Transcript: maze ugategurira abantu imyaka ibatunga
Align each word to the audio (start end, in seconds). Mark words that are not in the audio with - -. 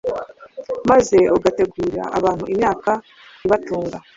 maze 0.89 1.17
ugategurira 1.35 2.03
abantu 2.17 2.43
imyaka 2.53 2.91
ibatunga 3.45 3.97